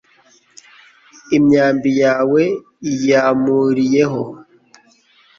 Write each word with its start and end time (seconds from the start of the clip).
imyambi 1.37 1.91
yawe 2.03 2.43
yampuriyeho 3.09 4.23